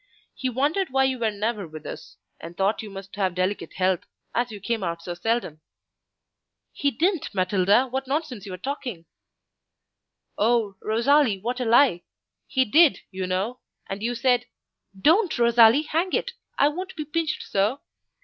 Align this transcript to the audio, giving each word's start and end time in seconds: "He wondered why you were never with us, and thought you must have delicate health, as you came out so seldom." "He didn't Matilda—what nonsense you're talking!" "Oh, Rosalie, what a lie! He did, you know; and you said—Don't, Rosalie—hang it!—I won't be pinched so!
"He 0.33 0.49
wondered 0.49 0.89
why 0.89 1.03
you 1.03 1.19
were 1.19 1.29
never 1.29 1.67
with 1.67 1.85
us, 1.85 2.17
and 2.39 2.57
thought 2.57 2.81
you 2.81 2.89
must 2.89 3.15
have 3.17 3.35
delicate 3.35 3.73
health, 3.73 3.99
as 4.33 4.49
you 4.49 4.59
came 4.59 4.83
out 4.83 5.03
so 5.03 5.13
seldom." 5.13 5.61
"He 6.73 6.89
didn't 6.89 7.35
Matilda—what 7.35 8.07
nonsense 8.07 8.47
you're 8.47 8.57
talking!" 8.57 9.05
"Oh, 10.39 10.75
Rosalie, 10.81 11.37
what 11.37 11.59
a 11.59 11.65
lie! 11.65 12.01
He 12.47 12.65
did, 12.65 13.01
you 13.11 13.27
know; 13.27 13.59
and 13.87 14.01
you 14.01 14.15
said—Don't, 14.15 15.37
Rosalie—hang 15.37 16.13
it!—I 16.13 16.67
won't 16.67 16.95
be 16.95 17.05
pinched 17.05 17.43
so! 17.43 17.81